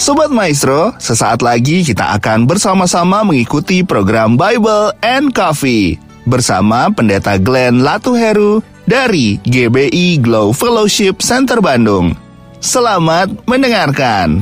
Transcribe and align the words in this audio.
Sobat 0.00 0.32
Maestro, 0.32 0.96
sesaat 0.96 1.44
lagi 1.44 1.84
kita 1.84 2.16
akan 2.16 2.48
bersama-sama 2.48 3.20
mengikuti 3.20 3.84
program 3.84 4.32
Bible 4.32 4.96
and 5.04 5.28
Coffee 5.36 6.00
bersama 6.24 6.88
Pendeta 6.88 7.36
Glenn 7.36 7.84
Latuheru 7.84 8.64
dari 8.88 9.36
GBI 9.44 10.24
Glow 10.24 10.56
Fellowship 10.56 11.20
Center 11.20 11.60
Bandung. 11.60 12.16
Selamat 12.64 13.28
mendengarkan. 13.44 14.40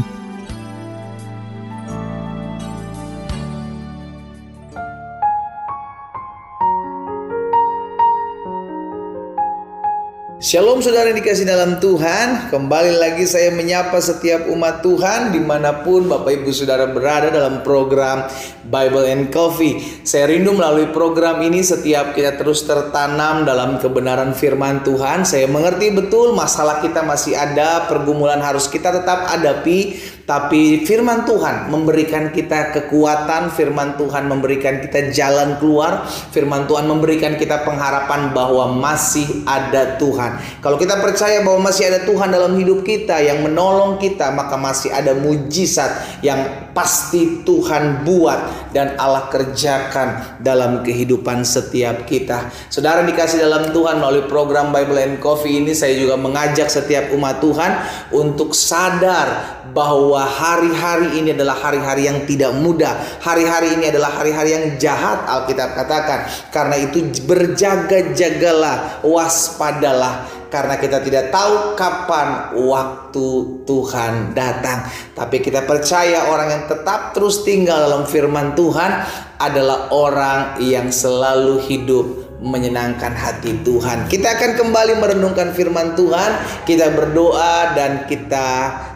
Shalom 10.49 10.81
saudara 10.81 11.13
yang 11.13 11.21
dikasih 11.21 11.45
dalam 11.45 11.77
Tuhan. 11.77 12.49
Kembali 12.49 12.97
lagi 12.97 13.29
saya 13.29 13.53
menyapa 13.53 14.01
setiap 14.01 14.49
umat 14.49 14.81
Tuhan 14.81 15.29
Di 15.37 15.45
mana 15.45 15.85
pun 15.85 16.09
Bapak 16.09 16.41
Ibu 16.41 16.49
Saudara 16.57 16.89
berada 16.89 17.29
dalam 17.29 17.61
program 17.61 18.25
Bible 18.65 19.13
and 19.13 19.29
Coffee. 19.29 19.77
Saya 20.09 20.25
rindu 20.33 20.57
melalui 20.57 20.89
program 20.89 21.45
ini 21.45 21.61
Setiap 21.61 22.17
kita 22.17 22.41
terus 22.41 22.65
tertanam 22.65 23.45
dalam 23.45 23.77
kebenaran 23.77 24.33
firman 24.33 24.81
Tuhan. 24.89 25.29
Saya 25.29 25.45
mengerti 25.53 25.93
betul 25.93 26.33
masalah 26.33 26.81
kita 26.81 27.05
masih 27.05 27.37
ada 27.37 27.85
Pergumulan 27.85 28.41
harus 28.41 28.73
kita 28.73 28.89
tetap 28.89 29.29
hadapi 29.29 30.01
Tapi 30.29 30.85
firman 30.85 31.25
Tuhan 31.25 31.73
memberikan 31.73 32.29
kita 32.29 32.77
kekuatan 32.77 33.49
Firman 33.49 33.97
Tuhan 33.97 34.29
memberikan 34.29 34.77
kita 34.77 35.09
jalan 35.09 35.57
keluar 35.57 36.05
Firman 36.05 36.69
Tuhan 36.69 36.85
memberikan 36.85 37.41
kita 37.41 37.65
pengharapan 37.65 38.37
bahwa 38.37 38.77
masih 38.77 39.25
ada 39.49 39.97
Tuhan. 39.97 40.37
Kalau 40.61 40.77
kita 40.77 41.01
percaya 41.01 41.41
bahwa 41.41 41.73
masih 41.73 41.89
ada 41.89 42.05
Tuhan 42.05 42.29
dalam 42.29 42.61
hidup 42.61 42.85
kita 42.85 43.25
yang 43.25 43.41
menolong 43.41 43.97
kita, 43.97 44.29
maka 44.37 44.61
masih 44.61 44.93
ada 44.93 45.17
mujizat 45.17 46.21
yang 46.21 46.68
pasti 46.79 47.43
Tuhan 47.43 48.07
buat 48.07 48.71
dan 48.71 48.95
Allah 49.03 49.27
kerjakan 49.27 50.39
dalam 50.39 50.87
kehidupan 50.87 51.43
setiap 51.43 52.07
kita. 52.07 52.55
Saudara 52.71 53.03
dikasih 53.03 53.43
dalam 53.43 53.75
Tuhan 53.75 53.99
melalui 53.99 54.31
program 54.31 54.71
Bible 54.71 55.03
and 55.03 55.19
Coffee 55.19 55.59
ini 55.59 55.75
saya 55.75 55.99
juga 55.99 56.15
mengajak 56.15 56.71
setiap 56.71 57.11
umat 57.19 57.43
Tuhan 57.43 57.73
untuk 58.15 58.55
sadar 58.55 59.59
bahwa 59.75 60.23
hari-hari 60.23 61.19
ini 61.19 61.35
adalah 61.35 61.59
hari-hari 61.59 62.07
yang 62.07 62.23
tidak 62.31 62.55
mudah. 62.55 62.95
Hari-hari 63.27 63.75
ini 63.75 63.91
adalah 63.91 64.15
hari-hari 64.15 64.55
yang 64.55 64.67
jahat 64.79 65.27
Alkitab 65.27 65.75
katakan. 65.75 66.31
Karena 66.55 66.79
itu 66.79 67.03
berjaga-jagalah, 67.27 69.03
waspadalah 69.03 70.38
karena 70.49 70.77
kita 70.77 71.01
tidak 71.01 71.33
tahu 71.33 71.77
kapan 71.77 72.53
waktu 72.57 73.27
Tuhan 73.65 74.37
datang. 74.37 74.85
Tapi 75.17 75.41
kita 75.41 75.65
percaya 75.65 76.29
orang 76.29 76.49
yang 76.53 76.65
tetap 76.69 77.17
terus 77.17 77.45
tinggal 77.45 77.89
dalam 77.89 78.05
firman 78.05 78.53
Tuhan 78.53 78.91
adalah 79.39 79.89
orang 79.95 80.61
yang 80.61 80.93
selalu 80.93 81.63
hidup 81.65 82.28
menyenangkan 82.39 83.19
hati 83.19 83.67
Tuhan. 83.67 84.07
Kita 84.07 84.39
akan 84.39 84.55
kembali 84.55 85.03
merenungkan 85.03 85.51
firman 85.55 85.99
Tuhan, 85.99 86.63
kita 86.63 86.95
berdoa 86.95 87.75
dan 87.75 88.07
kita 88.07 88.47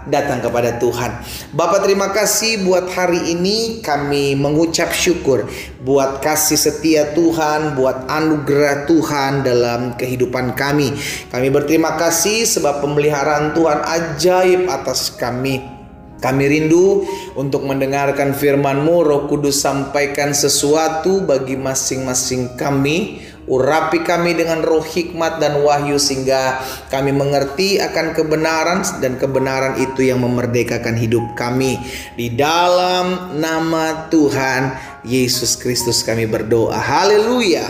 datang 0.06 0.42
kepada 0.42 0.78
Tuhan. 0.78 1.10
Bapak 1.54 1.82
terima 1.82 2.14
kasih 2.14 2.62
buat 2.62 2.90
hari 2.90 3.34
ini 3.34 3.82
kami 3.82 4.38
mengucap 4.38 4.94
syukur 4.94 5.46
buat 5.82 6.22
kasih 6.22 6.58
setia 6.58 7.10
Tuhan, 7.14 7.74
buat 7.74 8.06
anugerah 8.06 8.86
Tuhan 8.86 9.42
dalam 9.42 9.98
kehidupan 9.98 10.54
kami. 10.54 10.94
Kami 11.30 11.48
berterima 11.50 11.98
kasih 11.98 12.46
sebab 12.46 12.78
pemeliharaan 12.78 13.54
Tuhan 13.58 13.82
ajaib 13.82 14.70
atas 14.70 15.10
kami. 15.18 15.82
Kami 16.22 16.46
rindu 16.46 17.02
untuk 17.34 17.66
mendengarkan 17.66 18.30
firman-Mu, 18.30 18.96
Roh 19.02 19.22
Kudus 19.26 19.58
sampaikan 19.58 20.30
sesuatu 20.30 21.26
bagi 21.26 21.58
masing-masing 21.58 22.54
kami 22.54 23.26
Urapi 23.42 24.06
kami 24.06 24.38
dengan 24.38 24.62
roh 24.62 24.86
hikmat 24.86 25.42
dan 25.42 25.58
wahyu 25.66 25.98
sehingga 25.98 26.62
kami 26.94 27.10
mengerti 27.10 27.82
akan 27.82 28.14
kebenaran 28.14 28.86
dan 29.02 29.18
kebenaran 29.18 29.82
itu 29.82 30.06
yang 30.06 30.22
memerdekakan 30.22 30.94
hidup 30.94 31.34
kami. 31.34 31.82
Di 32.14 32.30
dalam 32.38 33.34
nama 33.42 34.06
Tuhan 34.14 34.78
Yesus 35.02 35.58
Kristus 35.58 36.06
kami 36.06 36.30
berdoa. 36.30 36.78
Haleluya. 36.78 37.66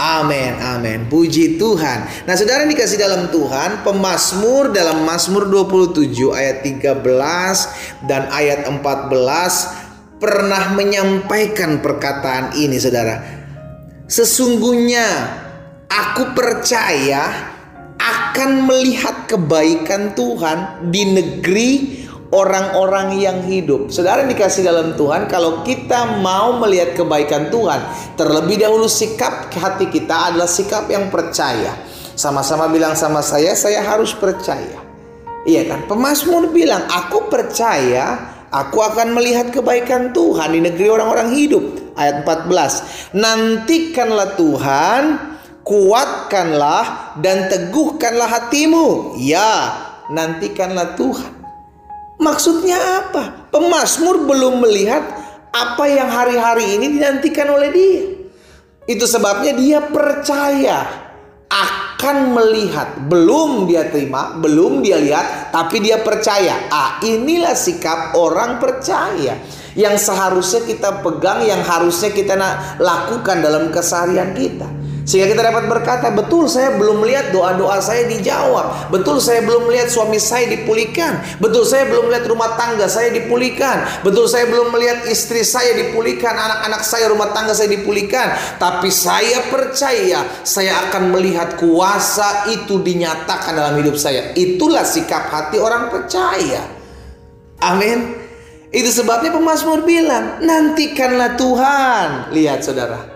Amin, 0.00 0.58
amin. 0.58 1.06
Puji 1.06 1.54
Tuhan. 1.54 2.26
Nah, 2.26 2.34
saudara 2.34 2.66
dikasih 2.66 2.98
dalam 2.98 3.30
Tuhan, 3.30 3.86
pemazmur 3.86 4.74
dalam 4.74 5.06
Mazmur 5.06 5.46
27 5.46 6.34
ayat 6.34 6.66
13 6.66 8.08
dan 8.10 8.26
ayat 8.34 8.66
14 8.66 8.82
pernah 10.18 10.74
menyampaikan 10.74 11.78
perkataan 11.78 12.58
ini, 12.58 12.80
saudara. 12.82 13.43
Sesungguhnya 14.04 15.06
aku 15.88 16.36
percaya 16.36 17.54
akan 17.96 18.68
melihat 18.68 19.24
kebaikan 19.24 20.12
Tuhan 20.12 20.92
di 20.92 21.08
negeri 21.08 21.70
orang-orang 22.34 23.16
yang 23.16 23.40
hidup. 23.46 23.88
Saudara 23.88 24.26
dikasih 24.26 24.66
dalam 24.66 24.92
Tuhan, 24.98 25.30
kalau 25.30 25.64
kita 25.64 26.20
mau 26.20 26.58
melihat 26.60 26.98
kebaikan 26.98 27.48
Tuhan, 27.48 27.80
terlebih 28.18 28.60
dahulu 28.60 28.90
sikap 28.90 29.48
hati 29.54 29.88
kita 29.88 30.34
adalah 30.34 30.50
sikap 30.50 30.90
yang 30.90 31.08
percaya. 31.08 31.72
Sama-sama 32.18 32.68
bilang 32.68 32.98
sama 32.98 33.22
saya, 33.22 33.54
saya 33.56 33.80
harus 33.86 34.12
percaya. 34.12 34.82
Iya 35.46 35.64
kan? 35.64 35.86
Pemasmur 35.86 36.50
bilang, 36.50 36.84
aku 36.90 37.30
percaya 37.30 38.33
Aku 38.54 38.78
akan 38.86 39.18
melihat 39.18 39.50
kebaikan 39.50 40.14
Tuhan 40.14 40.54
di 40.54 40.62
negeri 40.62 40.86
orang-orang 40.86 41.34
hidup 41.34 41.64
ayat 41.98 42.22
14. 42.22 43.18
Nantikanlah 43.18 44.38
Tuhan, 44.38 45.02
kuatkanlah 45.66 47.18
dan 47.18 47.50
teguhkanlah 47.50 48.30
hatimu. 48.30 49.18
Ya, 49.18 49.74
nantikanlah 50.06 50.94
Tuhan. 50.94 51.34
Maksudnya 52.22 52.78
apa? 53.02 53.50
Pemasmur 53.50 54.22
belum 54.22 54.62
melihat 54.62 55.02
apa 55.50 55.84
yang 55.90 56.06
hari-hari 56.06 56.78
ini 56.78 56.94
dinantikan 56.94 57.50
oleh 57.50 57.74
dia. 57.74 58.04
Itu 58.86 59.10
sebabnya 59.10 59.50
dia 59.58 59.82
percaya 59.82 60.86
akan 61.50 61.83
melihat. 62.12 63.06
Belum 63.06 63.70
dia 63.70 63.86
terima, 63.86 64.34
belum 64.36 64.82
dia 64.82 64.98
lihat, 64.98 65.54
tapi 65.54 65.78
dia 65.78 66.02
percaya. 66.02 66.66
Ah, 66.68 66.98
inilah 67.00 67.54
sikap 67.54 68.18
orang 68.18 68.58
percaya 68.58 69.38
yang 69.78 69.94
seharusnya 69.94 70.66
kita 70.66 71.00
pegang, 71.06 71.46
yang 71.46 71.62
harusnya 71.62 72.10
kita 72.10 72.34
lakukan 72.82 73.38
dalam 73.38 73.70
keseharian 73.70 74.34
kita. 74.34 74.73
Sehingga 75.04 75.36
kita 75.36 75.42
dapat 75.44 75.64
berkata, 75.68 76.08
betul 76.08 76.48
saya 76.48 76.80
belum 76.80 77.04
melihat 77.04 77.28
doa-doa 77.28 77.76
saya 77.84 78.08
dijawab. 78.08 78.88
Betul 78.88 79.20
saya 79.20 79.44
belum 79.44 79.68
melihat 79.68 79.92
suami 79.92 80.16
saya 80.16 80.48
dipulihkan. 80.48 81.20
Betul 81.44 81.68
saya 81.68 81.84
belum 81.92 82.08
melihat 82.08 82.24
rumah 82.32 82.56
tangga 82.56 82.88
saya 82.88 83.12
dipulihkan. 83.12 84.00
Betul 84.00 84.24
saya 84.32 84.48
belum 84.48 84.72
melihat 84.72 85.04
istri 85.12 85.44
saya 85.44 85.76
dipulihkan, 85.76 86.32
anak-anak 86.32 86.82
saya 86.88 87.12
rumah 87.12 87.36
tangga 87.36 87.52
saya 87.52 87.68
dipulihkan. 87.68 88.56
Tapi 88.56 88.88
saya 88.88 89.44
percaya 89.52 90.24
saya 90.40 90.88
akan 90.88 91.12
melihat 91.12 91.60
kuasa 91.60 92.48
itu 92.48 92.80
dinyatakan 92.80 93.52
dalam 93.52 93.76
hidup 93.76 94.00
saya. 94.00 94.32
Itulah 94.32 94.88
sikap 94.88 95.28
hati 95.28 95.60
orang 95.60 95.92
percaya. 95.92 96.64
Amin. 97.60 98.24
Itu 98.74 98.90
sebabnya 98.90 99.30
pemazmur 99.30 99.86
bilang, 99.86 100.42
nantikanlah 100.42 101.38
Tuhan. 101.38 102.08
Lihat 102.34 102.66
saudara, 102.66 103.13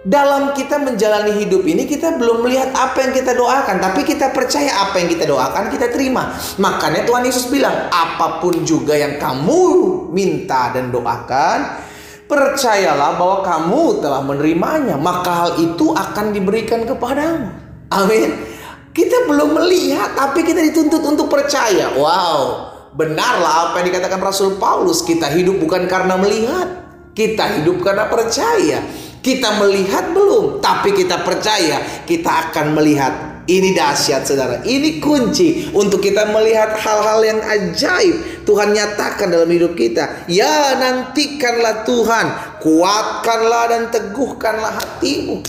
dalam 0.00 0.56
kita 0.56 0.80
menjalani 0.80 1.44
hidup 1.44 1.60
ini 1.68 1.84
kita 1.84 2.16
belum 2.16 2.40
melihat 2.48 2.72
apa 2.72 3.04
yang 3.04 3.12
kita 3.12 3.36
doakan, 3.36 3.76
tapi 3.84 4.00
kita 4.08 4.32
percaya 4.32 4.88
apa 4.88 4.96
yang 4.96 5.12
kita 5.12 5.28
doakan 5.28 5.68
kita 5.68 5.92
terima. 5.92 6.32
Makanya 6.56 7.04
Tuhan 7.04 7.22
Yesus 7.28 7.52
bilang, 7.52 7.92
apa 7.92 8.40
pun 8.40 8.64
juga 8.64 8.96
yang 8.96 9.20
kamu 9.20 9.60
minta 10.08 10.72
dan 10.72 10.88
doakan, 10.88 11.84
percayalah 12.24 13.20
bahwa 13.20 13.38
kamu 13.44 13.82
telah 14.00 14.22
menerimanya, 14.24 14.96
maka 14.96 15.32
hal 15.46 15.50
itu 15.60 15.92
akan 15.92 16.32
diberikan 16.32 16.88
kepadamu. 16.88 17.52
Amin. 17.92 18.48
Kita 18.96 19.28
belum 19.28 19.52
melihat, 19.52 20.16
tapi 20.16 20.42
kita 20.48 20.64
dituntut 20.64 21.04
untuk 21.04 21.30
percaya. 21.30 21.94
Wow, 21.94 22.70
Benarlah 22.90 23.70
apa 23.70 23.78
yang 23.80 23.94
dikatakan 23.94 24.18
Rasul 24.18 24.58
Paulus, 24.58 25.06
kita 25.06 25.30
hidup 25.30 25.62
bukan 25.62 25.86
karena 25.86 26.18
melihat, 26.18 26.66
kita 27.14 27.62
hidup 27.62 27.86
karena 27.86 28.10
percaya. 28.10 28.82
Kita 29.20 29.60
melihat 29.60 30.16
belum, 30.16 30.64
tapi 30.64 30.96
kita 30.96 31.20
percaya 31.20 32.04
kita 32.08 32.50
akan 32.50 32.72
melihat. 32.72 33.14
Ini 33.50 33.74
dahsyat 33.74 34.30
saudara, 34.30 34.62
ini 34.62 35.02
kunci 35.02 35.74
untuk 35.74 35.98
kita 35.98 36.30
melihat 36.30 36.70
hal-hal 36.70 37.18
yang 37.18 37.40
ajaib 37.42 38.46
Tuhan 38.46 38.70
nyatakan 38.70 39.26
dalam 39.26 39.50
hidup 39.50 39.74
kita. 39.74 40.30
Ya 40.30 40.78
nantikanlah 40.78 41.82
Tuhan, 41.82 42.26
kuatkanlah 42.62 43.64
dan 43.74 43.82
teguhkanlah 43.90 44.78
hatimu. 44.78 45.42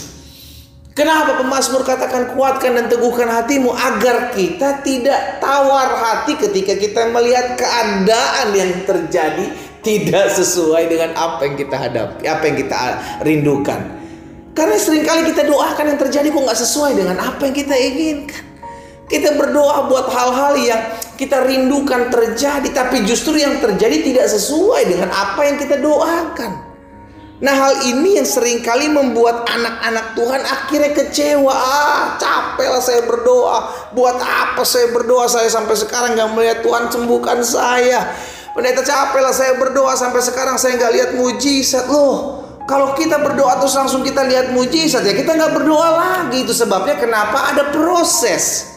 Kenapa 0.92 1.40
pemazmur 1.40 1.88
katakan 1.88 2.36
kuatkan 2.36 2.76
dan 2.76 2.86
teguhkan 2.92 3.32
hatimu 3.32 3.72
agar 3.72 4.36
kita 4.36 4.84
tidak 4.84 5.40
tawar 5.40 5.96
hati 5.96 6.36
ketika 6.36 6.76
kita 6.76 7.08
melihat 7.16 7.56
keadaan 7.56 8.52
yang 8.52 8.72
terjadi 8.84 9.71
tidak 9.82 10.30
sesuai 10.34 10.90
dengan 10.90 11.18
apa 11.18 11.46
yang 11.46 11.56
kita 11.58 11.76
hadapi, 11.78 12.24
apa 12.26 12.44
yang 12.46 12.58
kita 12.58 12.78
rindukan. 13.26 13.82
Karena 14.52 14.78
sering 14.78 15.02
kali 15.02 15.26
kita 15.32 15.48
doakan 15.48 15.96
yang 15.96 16.00
terjadi 16.00 16.28
kok 16.30 16.42
nggak 16.44 16.60
sesuai 16.60 16.92
dengan 16.98 17.18
apa 17.18 17.42
yang 17.50 17.56
kita 17.56 17.76
inginkan. 17.76 18.44
Kita 19.12 19.36
berdoa 19.36 19.92
buat 19.92 20.08
hal-hal 20.08 20.54
yang 20.56 20.82
kita 21.20 21.44
rindukan 21.44 22.08
terjadi, 22.08 22.64
tapi 22.72 23.04
justru 23.04 23.36
yang 23.44 23.60
terjadi 23.60 24.00
tidak 24.08 24.32
sesuai 24.32 24.88
dengan 24.88 25.12
apa 25.12 25.42
yang 25.44 25.60
kita 25.60 25.76
doakan. 25.84 26.72
Nah 27.42 27.58
hal 27.58 27.90
ini 27.90 28.22
yang 28.22 28.28
sering 28.30 28.62
kali 28.62 28.86
membuat 28.86 29.50
anak-anak 29.50 30.14
Tuhan 30.14 30.42
akhirnya 30.46 30.92
kecewa. 30.94 31.50
Ah 31.50 32.16
capek 32.22 32.70
lah 32.70 32.82
saya 32.86 33.02
berdoa. 33.02 33.60
Buat 33.98 34.22
apa 34.22 34.62
saya 34.62 34.94
berdoa 34.94 35.26
saya 35.26 35.50
sampai 35.50 35.74
sekarang 35.74 36.14
gak 36.14 36.32
melihat 36.38 36.62
Tuhan 36.62 36.94
sembuhkan 36.94 37.42
saya. 37.42 38.14
Pendeta 38.52 38.84
capek 38.84 39.22
lah 39.24 39.32
saya 39.32 39.56
berdoa 39.56 39.96
sampai 39.96 40.20
sekarang 40.20 40.60
saya 40.60 40.76
gak 40.76 40.92
lihat 40.92 41.10
mujizat 41.16 41.88
loh. 41.88 42.44
Kalau 42.68 42.96
kita 42.96 43.20
berdoa 43.20 43.60
terus 43.60 43.76
langsung 43.76 44.04
kita 44.04 44.24
lihat 44.28 44.54
mujizat 44.56 45.04
ya 45.04 45.12
kita 45.12 45.34
nggak 45.34 45.60
berdoa 45.60 45.90
lagi 45.92 46.46
itu 46.46 46.54
sebabnya 46.56 46.96
kenapa 47.00 47.52
ada 47.52 47.68
proses. 47.74 48.70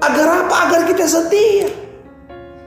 Agar 0.00 0.44
apa? 0.44 0.54
Agar 0.68 0.80
kita 0.84 1.08
setia. 1.08 1.86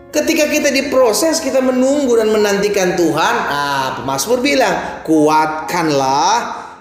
Ketika 0.10 0.50
kita 0.50 0.74
diproses, 0.74 1.38
kita 1.38 1.62
menunggu 1.62 2.18
dan 2.18 2.34
menantikan 2.34 2.98
Tuhan. 2.98 3.36
Ah, 3.46 3.94
pemazmur 4.02 4.42
bilang, 4.42 5.06
kuatkanlah 5.06 6.38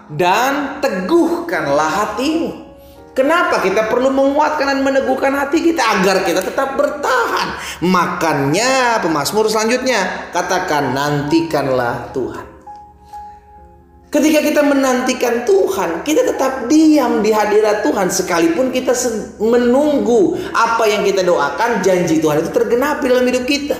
dan 0.08 0.80
teguhkanlah 0.80 1.92
hatimu. 1.92 2.67
Kenapa 3.18 3.58
kita 3.58 3.90
perlu 3.90 4.14
menguatkan 4.14 4.70
dan 4.70 4.78
meneguhkan 4.86 5.34
hati 5.34 5.58
kita 5.58 5.82
agar 5.82 6.22
kita 6.22 6.38
tetap 6.38 6.78
bertahan? 6.78 7.58
Makanya 7.82 9.02
pemazmur 9.02 9.50
selanjutnya 9.50 10.30
katakan 10.30 10.94
nantikanlah 10.94 12.14
Tuhan. 12.14 12.46
Ketika 14.06 14.38
kita 14.38 14.62
menantikan 14.62 15.42
Tuhan, 15.42 16.06
kita 16.06 16.30
tetap 16.30 16.70
diam 16.70 17.18
di 17.18 17.34
hadirat 17.34 17.82
Tuhan 17.82 18.06
sekalipun 18.06 18.70
kita 18.70 18.94
menunggu 19.42 20.38
apa 20.54 20.86
yang 20.86 21.02
kita 21.02 21.26
doakan, 21.26 21.82
janji 21.82 22.22
Tuhan 22.22 22.38
itu 22.46 22.54
tergenapi 22.54 23.04
dalam 23.10 23.26
hidup 23.26 23.42
kita. 23.50 23.78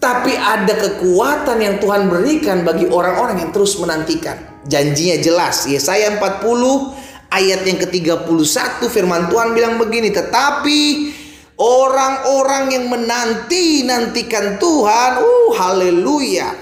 Tapi 0.00 0.32
ada 0.32 0.72
kekuatan 0.80 1.60
yang 1.60 1.76
Tuhan 1.76 2.08
berikan 2.08 2.64
bagi 2.64 2.88
orang-orang 2.88 3.36
yang 3.36 3.52
terus 3.52 3.76
menantikan. 3.76 4.40
Janjinya 4.64 5.20
jelas. 5.20 5.68
Yesaya 5.68 6.16
40 6.16 7.03
ayat 7.34 7.66
yang 7.66 7.82
ke-31 7.82 8.86
firman 8.86 9.26
Tuhan 9.26 9.58
bilang 9.58 9.74
begini, 9.82 10.14
"Tetapi 10.14 10.80
orang-orang 11.58 12.70
yang 12.70 12.86
menanti-nantikan 12.86 14.62
Tuhan, 14.62 15.10
uh 15.18 15.50
haleluya, 15.58 16.54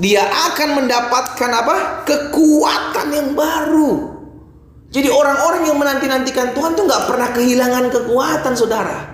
dia 0.00 0.24
akan 0.24 0.84
mendapatkan 0.84 1.50
apa? 1.52 1.76
Kekuatan 2.08 3.08
yang 3.12 3.28
baru. 3.36 4.16
Jadi 4.92 5.08
orang-orang 5.08 5.68
yang 5.68 5.76
menanti-nantikan 5.80 6.52
Tuhan 6.52 6.76
tuh 6.76 6.84
nggak 6.84 7.04
pernah 7.08 7.28
kehilangan 7.32 7.84
kekuatan, 7.92 8.52
saudara. 8.56 9.11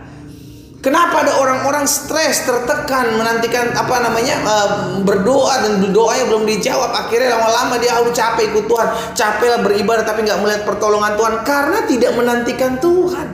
Kenapa 0.78 1.26
ada 1.26 1.42
orang-orang 1.42 1.90
stres, 1.90 2.46
tertekan, 2.46 3.18
menantikan 3.18 3.74
apa 3.74 3.98
namanya 3.98 4.38
uh, 4.46 4.68
berdoa 5.02 5.66
dan 5.66 5.90
doanya 5.90 6.24
belum 6.30 6.46
dijawab, 6.46 6.94
akhirnya 6.94 7.34
lama-lama 7.34 7.82
dia 7.82 7.98
harus 7.98 8.14
capek 8.14 8.54
ikut 8.54 8.70
Tuhan, 8.70 8.88
capeklah 9.10 9.58
beribadah 9.66 10.06
tapi 10.06 10.22
nggak 10.22 10.38
melihat 10.38 10.62
pertolongan 10.62 11.18
Tuhan 11.18 11.34
karena 11.42 11.78
tidak 11.82 12.12
menantikan 12.14 12.78
Tuhan. 12.78 13.28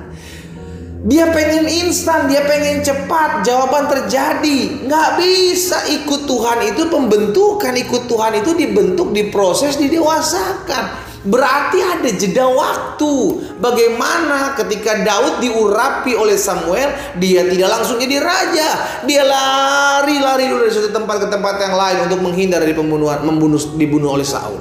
Dia 1.04 1.28
pengen 1.36 1.68
instan, 1.68 2.32
dia 2.32 2.48
pengen 2.48 2.80
cepat, 2.80 3.44
jawaban 3.44 3.92
terjadi. 3.92 4.88
Nggak 4.88 5.08
bisa 5.20 5.84
ikut 6.00 6.24
Tuhan 6.24 6.72
itu 6.72 6.88
pembentukan, 6.88 7.76
ikut 7.76 8.08
Tuhan 8.08 8.40
itu 8.40 8.56
dibentuk, 8.56 9.12
diproses, 9.12 9.76
didewasakan. 9.76 11.12
Berarti 11.24 11.80
ada 11.80 12.10
jeda 12.12 12.44
waktu. 12.52 13.12
Bagaimana 13.56 14.52
ketika 14.60 15.00
Daud 15.00 15.40
diurapi 15.40 16.12
oleh 16.12 16.36
Samuel, 16.36 16.92
dia 17.16 17.48
tidak 17.48 17.80
langsung 17.80 17.96
jadi 17.96 18.20
raja. 18.20 18.68
Dia 19.08 19.24
lari-lari 19.24 20.52
dulu 20.52 20.68
dari 20.68 20.74
satu 20.76 20.92
tempat 20.92 21.24
ke 21.24 21.28
tempat 21.32 21.56
yang 21.64 21.74
lain 21.80 21.98
untuk 22.12 22.20
menghindar 22.20 22.60
dari 22.60 22.76
pembunuhan, 22.76 23.24
membunuh 23.24 23.60
dibunuh 23.80 24.12
oleh 24.12 24.26
Saul. 24.28 24.60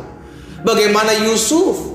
Bagaimana 0.63 1.11
Yusuf 1.27 1.93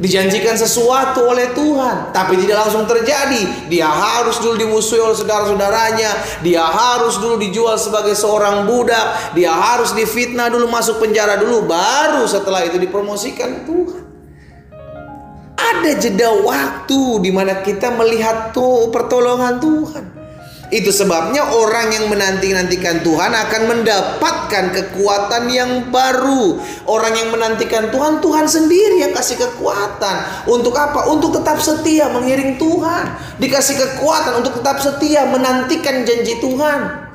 dijanjikan 0.00 0.56
sesuatu 0.56 1.28
oleh 1.28 1.52
Tuhan 1.52 2.08
tapi 2.08 2.40
tidak 2.40 2.64
langsung 2.64 2.88
terjadi 2.88 3.68
dia 3.68 3.84
harus 3.84 4.40
dulu 4.40 4.56
dimusuhi 4.56 4.96
oleh 4.96 5.12
saudara-saudaranya 5.12 6.40
dia 6.40 6.64
harus 6.64 7.20
dulu 7.20 7.36
dijual 7.36 7.76
sebagai 7.76 8.16
seorang 8.16 8.64
budak 8.64 9.36
dia 9.36 9.52
harus 9.52 9.92
difitnah 9.92 10.48
dulu 10.48 10.72
masuk 10.72 11.04
penjara 11.04 11.36
dulu 11.36 11.68
baru 11.68 12.24
setelah 12.24 12.64
itu 12.64 12.80
dipromosikan 12.80 13.68
Tuhan 13.68 13.99
ada 15.70 15.90
jeda 15.94 16.30
waktu 16.42 17.22
di 17.22 17.30
mana 17.30 17.62
kita 17.62 17.94
melihat 17.94 18.50
tuh 18.50 18.90
pertolongan 18.90 19.62
Tuhan 19.62 20.20
itu 20.70 20.94
sebabnya 20.94 21.50
orang 21.50 21.90
yang 21.90 22.06
menanti-nantikan 22.06 23.02
Tuhan 23.02 23.34
akan 23.34 23.62
mendapatkan 23.74 24.64
kekuatan 24.70 25.50
yang 25.50 25.90
baru. 25.90 26.62
Orang 26.86 27.10
yang 27.18 27.34
menantikan 27.34 27.90
Tuhan, 27.90 28.22
Tuhan 28.22 28.46
sendiri 28.46 29.02
yang 29.02 29.10
kasih 29.10 29.34
kekuatan. 29.34 30.46
Untuk 30.46 30.78
apa? 30.78 31.10
Untuk 31.10 31.34
tetap 31.34 31.58
setia 31.58 32.06
mengiring 32.14 32.54
Tuhan. 32.54 33.04
Dikasih 33.42 33.82
kekuatan 33.82 34.46
untuk 34.46 34.62
tetap 34.62 34.78
setia 34.78 35.26
menantikan 35.26 36.06
janji 36.06 36.38
Tuhan. 36.38 37.09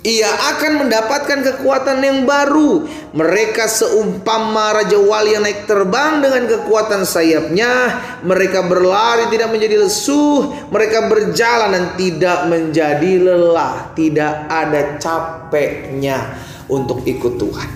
Ia 0.00 0.32
akan 0.56 0.88
mendapatkan 0.88 1.44
kekuatan 1.44 2.00
yang 2.00 2.24
baru. 2.24 2.88
Mereka 3.12 3.68
seumpama 3.68 4.72
raja 4.80 4.96
wali 4.96 5.36
yang 5.36 5.44
naik 5.44 5.68
terbang 5.68 6.24
dengan 6.24 6.48
kekuatan 6.48 7.04
sayapnya. 7.04 8.00
Mereka 8.24 8.64
berlari 8.64 9.28
tidak 9.28 9.52
menjadi 9.52 9.84
lesuh. 9.84 10.72
Mereka 10.72 11.04
berjalan 11.04 11.76
dan 11.76 11.84
tidak 12.00 12.48
menjadi 12.48 13.12
lelah. 13.20 13.92
Tidak 13.92 14.48
ada 14.48 14.96
capeknya 14.96 16.32
untuk 16.72 17.04
ikut 17.04 17.36
Tuhan. 17.36 17.68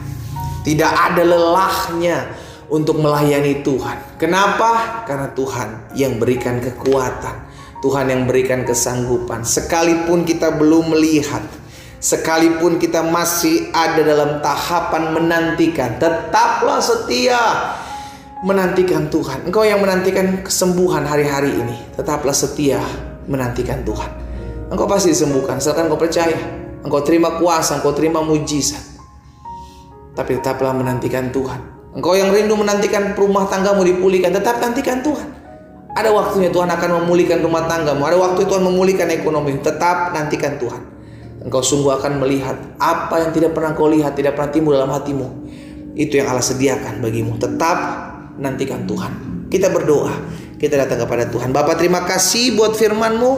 Tidak 0.64 0.92
ada 0.96 1.28
lelahnya 1.28 2.24
untuk 2.72 3.04
melayani 3.04 3.60
Tuhan. 3.60 4.16
Kenapa? 4.16 5.04
Karena 5.04 5.28
Tuhan 5.36 5.92
yang 5.92 6.16
berikan 6.16 6.56
kekuatan. 6.56 7.52
Tuhan 7.84 8.08
yang 8.08 8.24
berikan 8.24 8.64
kesanggupan. 8.64 9.44
Sekalipun 9.44 10.24
kita 10.24 10.56
belum 10.56 10.96
melihat 10.96 11.44
Sekalipun 12.04 12.76
kita 12.76 13.00
masih 13.00 13.72
ada 13.72 14.04
dalam 14.04 14.44
tahapan 14.44 15.16
menantikan, 15.16 15.96
tetaplah 15.96 16.76
setia 16.76 17.40
menantikan 18.44 19.08
Tuhan. 19.08 19.48
Engkau 19.48 19.64
yang 19.64 19.80
menantikan 19.80 20.44
kesembuhan 20.44 21.08
hari-hari 21.08 21.56
ini, 21.56 21.80
tetaplah 21.96 22.36
setia 22.36 22.84
menantikan 23.24 23.80
Tuhan. 23.88 24.12
Engkau 24.68 24.84
pasti 24.84 25.16
disembuhkan, 25.16 25.56
asalkan 25.56 25.88
engkau 25.88 25.96
percaya. 25.96 26.36
Engkau 26.84 27.00
terima 27.00 27.40
kuasa, 27.40 27.80
engkau 27.80 27.96
terima 27.96 28.20
mujizat. 28.20 28.84
Tapi 30.12 30.44
tetaplah 30.44 30.76
menantikan 30.76 31.32
Tuhan. 31.32 31.88
Engkau 31.96 32.12
yang 32.20 32.28
rindu 32.36 32.52
menantikan 32.52 33.16
rumah 33.16 33.48
tanggamu 33.48 33.80
dipulihkan, 33.80 34.28
tetap 34.28 34.60
nantikan 34.60 35.00
Tuhan. 35.00 35.32
Ada 35.96 36.12
waktunya 36.12 36.52
Tuhan 36.52 36.68
akan 36.68 37.00
memulihkan 37.00 37.40
rumah 37.40 37.64
tanggamu. 37.64 38.04
Ada 38.04 38.20
waktu 38.20 38.44
Tuhan 38.44 38.60
memulihkan 38.60 39.08
ekonomi. 39.08 39.56
Tetap 39.56 40.12
nantikan 40.12 40.60
Tuhan. 40.60 40.93
Engkau 41.44 41.60
sungguh 41.60 41.92
akan 41.92 42.24
melihat 42.24 42.56
apa 42.80 43.20
yang 43.20 43.30
tidak 43.36 43.52
pernah 43.52 43.76
kau 43.76 43.84
lihat, 43.92 44.16
tidak 44.16 44.32
pernah 44.32 44.48
timbul 44.48 44.72
dalam 44.72 44.88
hatimu. 44.88 45.28
Itu 45.92 46.16
yang 46.16 46.32
Allah 46.32 46.42
sediakan 46.42 47.04
bagimu. 47.04 47.36
Tetap 47.36 47.78
nantikan 48.40 48.88
Tuhan. 48.88 49.12
Kita 49.52 49.68
berdoa. 49.68 50.14
Kita 50.56 50.80
datang 50.80 51.04
kepada 51.04 51.28
Tuhan. 51.28 51.52
Bapak 51.52 51.76
terima 51.76 52.08
kasih 52.08 52.56
buat 52.56 52.72
firman-Mu. 52.72 53.32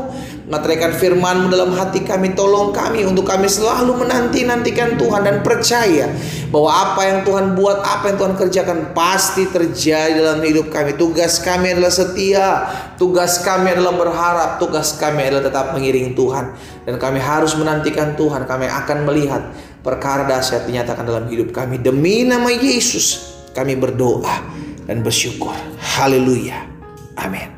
Materaikan 0.47 0.95
firman-Mu 0.95 1.51
dalam 1.51 1.75
hati 1.75 2.07
kami. 2.07 2.31
Tolong 2.39 2.71
kami 2.71 3.03
untuk 3.03 3.27
kami 3.27 3.51
selalu 3.51 4.07
menanti-nantikan 4.07 4.95
Tuhan 4.95 5.27
dan 5.27 5.43
percaya 5.43 6.07
bahwa 6.55 6.71
apa 6.71 7.01
yang 7.03 7.19
Tuhan 7.27 7.59
buat, 7.59 7.83
apa 7.83 8.15
yang 8.15 8.17
Tuhan 8.23 8.35
kerjakan 8.39 8.79
pasti 8.95 9.51
terjadi 9.51 10.23
dalam 10.23 10.39
hidup 10.47 10.71
kami. 10.71 10.95
Tugas 10.95 11.43
kami 11.43 11.75
adalah 11.75 11.91
setia. 11.91 12.47
Tugas 12.95 13.43
kami 13.43 13.75
adalah 13.75 13.99
berharap. 13.99 14.51
Tugas 14.63 14.95
kami 14.95 15.27
adalah 15.27 15.51
tetap 15.51 15.75
mengiring 15.75 16.15
Tuhan. 16.15 16.55
Dan 16.87 16.95
kami 17.03 17.19
harus 17.19 17.59
menantikan 17.59 18.15
Tuhan. 18.15 18.47
Kami 18.47 18.71
akan 18.71 19.03
melihat 19.03 19.43
perkara 19.83 20.31
dahsyat 20.31 20.63
dinyatakan 20.63 21.03
dalam 21.03 21.27
hidup 21.27 21.51
kami. 21.51 21.83
Demi 21.83 22.23
nama 22.23 22.55
Yesus 22.55 23.35
kami 23.51 23.75
berdoa 23.75 24.47
dan 24.87 25.03
bersyukur. 25.03 25.59
Haleluya. 25.99 26.71
Amin. 27.19 27.56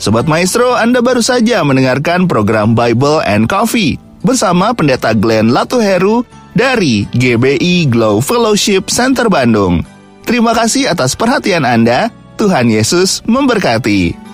Sobat 0.00 0.24
Maestro, 0.24 0.72
Anda 0.72 1.04
baru 1.04 1.20
saja 1.20 1.60
mendengarkan 1.60 2.24
program 2.24 2.72
Bible 2.72 3.20
and 3.28 3.44
Coffee 3.44 4.00
bersama 4.24 4.72
Pendeta 4.72 5.12
Glenn 5.12 5.52
Latuheru 5.52 6.24
dari 6.56 7.04
GBI 7.12 7.84
Glow 7.92 8.24
Fellowship 8.24 8.88
Center 8.88 9.28
Bandung. 9.28 9.84
Terima 10.24 10.56
kasih 10.56 10.88
atas 10.88 11.12
perhatian 11.12 11.68
Anda. 11.68 12.08
Tuhan 12.40 12.72
Yesus 12.72 13.20
memberkati. 13.28 14.29